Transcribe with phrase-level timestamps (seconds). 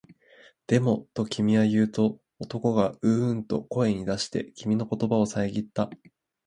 [0.65, 5.91] でも、と君は言うと、男がううんと声に出して、君の言葉をさえぎった